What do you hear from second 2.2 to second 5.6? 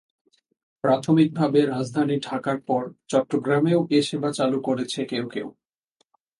ঢাকার পর চট্টগ্রামেও এ সেবা চালু করেছে কেউ কেউ।